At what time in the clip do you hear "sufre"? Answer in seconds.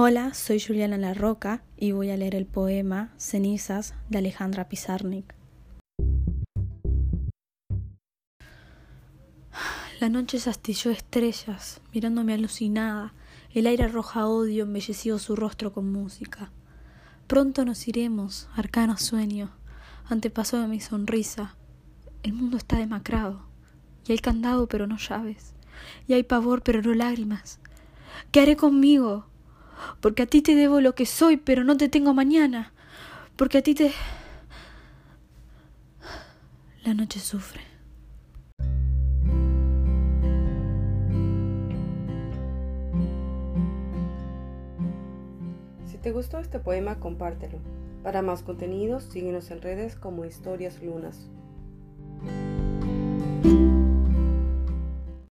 37.20-37.60